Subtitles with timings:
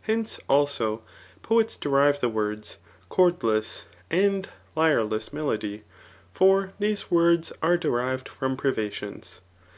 [0.00, 1.02] Hence, also,
[1.42, 2.78] poets derive the words,
[3.10, 5.82] chordlesSj and lyreless melody;
[6.32, 9.42] for these words are derived from privations.